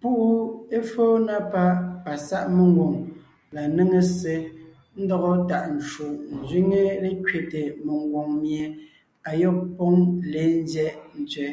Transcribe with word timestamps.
Púʼu 0.00 0.28
éfóo 0.78 1.14
na 1.26 1.36
páʼ 1.52 1.72
pasáʼ 2.04 2.46
mengwòŋ 2.56 2.94
la 3.54 3.62
néŋe 3.76 4.00
ssé 4.10 4.34
ńdɔgɔ 5.02 5.30
tàʼ 5.48 5.64
ncwò 5.76 6.06
ńzẅíŋe 6.40 6.80
lékẅéte 7.02 7.60
mengwòŋ 7.84 8.28
mie 8.40 8.64
ayɔ́b 9.28 9.58
póŋ 9.76 9.94
léen 10.32 10.52
ńzyɛ́ʼ 10.64 10.94
ntsẅɛ́. 11.22 11.52